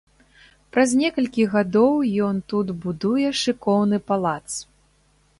Праз 0.75 0.93
некалькі 1.01 1.43
гадоў 1.53 1.93
ён 2.27 2.39
тут 2.53 2.67
будуе 2.85 3.27
шыкоўны 3.41 3.97
палац. 4.09 4.47